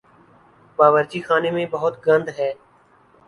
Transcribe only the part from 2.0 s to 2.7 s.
گند ہے